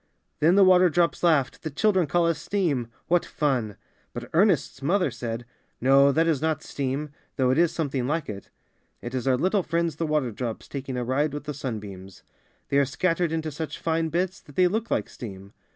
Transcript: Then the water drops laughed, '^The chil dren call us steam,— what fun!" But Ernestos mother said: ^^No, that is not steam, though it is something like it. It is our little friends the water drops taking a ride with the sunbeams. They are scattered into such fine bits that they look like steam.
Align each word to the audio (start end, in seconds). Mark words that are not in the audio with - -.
Then 0.39 0.55
the 0.55 0.63
water 0.63 0.89
drops 0.89 1.21
laughed, 1.21 1.61
'^The 1.61 1.75
chil 1.75 1.91
dren 1.91 2.07
call 2.07 2.25
us 2.25 2.39
steam,— 2.39 2.87
what 3.07 3.23
fun!" 3.23 3.77
But 4.13 4.31
Ernestos 4.33 4.81
mother 4.81 5.11
said: 5.11 5.45
^^No, 5.79 6.11
that 6.11 6.25
is 6.25 6.41
not 6.41 6.63
steam, 6.63 7.11
though 7.35 7.51
it 7.51 7.59
is 7.59 7.71
something 7.71 8.07
like 8.07 8.27
it. 8.27 8.49
It 9.03 9.13
is 9.13 9.27
our 9.27 9.37
little 9.37 9.61
friends 9.61 9.97
the 9.97 10.07
water 10.07 10.31
drops 10.31 10.67
taking 10.67 10.97
a 10.97 11.03
ride 11.03 11.33
with 11.35 11.43
the 11.43 11.53
sunbeams. 11.53 12.23
They 12.69 12.79
are 12.79 12.83
scattered 12.85 13.31
into 13.31 13.51
such 13.51 13.77
fine 13.77 14.09
bits 14.09 14.41
that 14.41 14.55
they 14.55 14.67
look 14.67 14.89
like 14.89 15.07
steam. 15.07 15.53